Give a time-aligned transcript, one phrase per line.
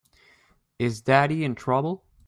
[0.79, 2.03] Is Daddy in trouble?